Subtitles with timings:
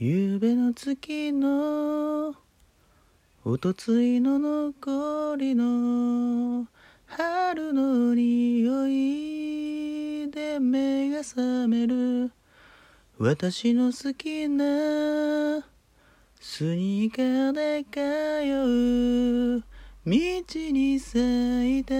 [0.00, 2.32] 夕べの月の
[3.44, 6.68] おとついの残りの
[7.06, 12.30] 春の匂いで目が覚める
[13.18, 15.66] 私の好きな
[16.40, 17.98] スニーカーで通
[19.58, 19.64] う
[20.06, 20.12] 道
[20.72, 21.94] に咲いた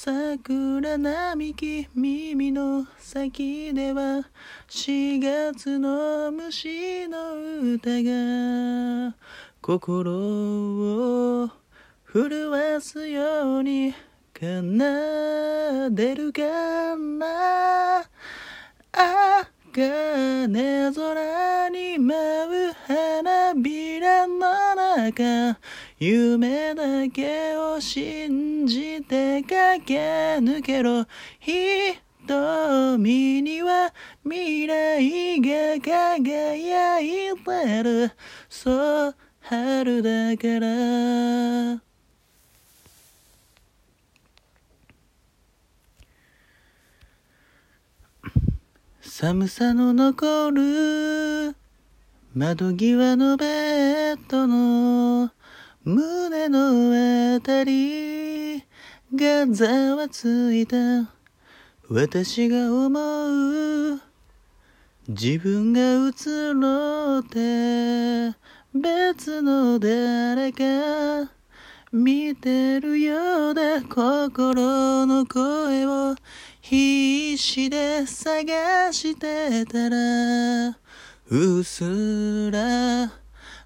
[0.00, 4.28] 桜並木耳の先では
[4.68, 7.34] 4月の虫の
[7.74, 9.16] 歌が
[9.60, 10.12] 心
[11.42, 11.50] を
[12.12, 13.92] 震わすように
[14.38, 16.42] 奏でるか
[16.96, 18.02] な。
[18.92, 20.97] あ金空
[25.98, 29.94] 夢だけを信じて駆け
[30.38, 31.06] 抜けろ。
[31.40, 38.12] 瞳には未来が輝いてる。
[38.48, 41.88] そう春だから。
[49.20, 51.56] 寒さの残る
[52.34, 53.46] 窓際のベ
[54.14, 55.30] ッドの
[55.82, 58.58] 胸のあたり
[59.14, 60.76] がざわついた。
[61.88, 64.00] 私が思う
[65.08, 68.36] 自分が映ろうって
[68.74, 71.32] 別の誰か
[71.90, 76.14] 見てるようで心の声を
[76.60, 80.78] 必死で探してたら
[81.30, 83.12] うすら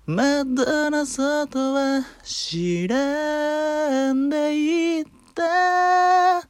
[0.04, 6.42] 窓の外は知らんでいたあ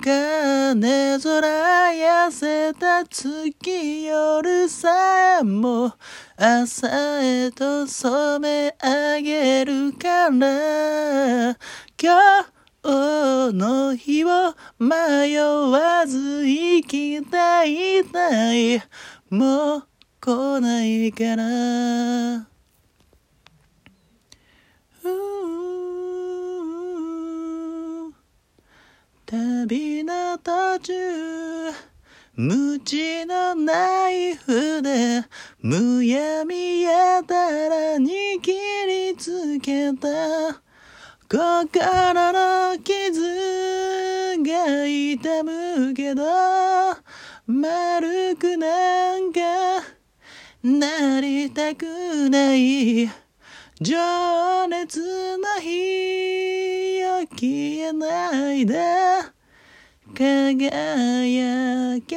[0.00, 1.48] 金空
[1.90, 5.92] 痩せた月夜さえも
[6.36, 6.88] 朝
[7.24, 11.58] へと染め上げるから
[12.00, 12.44] 今
[12.84, 18.82] 日の日を迷わず生きたいたい。
[19.30, 19.86] もう
[20.20, 22.46] 来ないから。
[29.26, 30.92] 旅の途中
[32.36, 35.24] 無知のナイフで
[35.60, 38.52] むやみやたらに切
[38.86, 40.64] りつけた。
[41.26, 43.20] 心の傷
[44.38, 46.22] が痛むけど
[47.46, 49.40] 丸くなんか
[50.62, 53.06] なりたくない
[53.82, 58.80] 情熱の火を消えないで。
[60.14, 62.16] 輝け。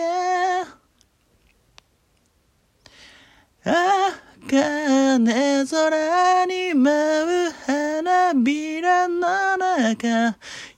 [3.65, 4.13] あ
[4.49, 7.51] 金空に舞う。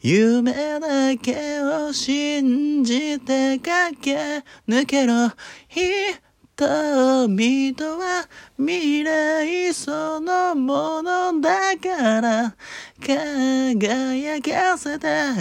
[0.02, 5.32] 夢だけを信じて駆け抜けろ
[5.70, 8.28] 瞳とは
[8.58, 12.56] 未来そのものだから
[13.00, 15.34] 輝かせた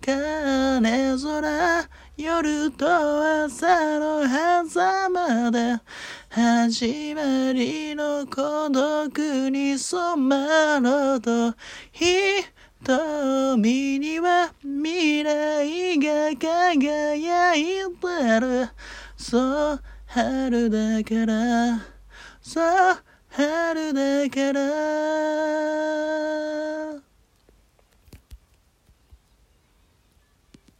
[0.00, 4.22] 金空夜と朝の
[4.68, 5.80] 狭間で
[6.28, 11.54] 始まりの孤独に染まろうと
[12.90, 18.68] 瞳には未来が輝いてる。
[19.16, 21.86] そう春だから。
[22.42, 22.64] そう
[23.28, 25.29] 春だから。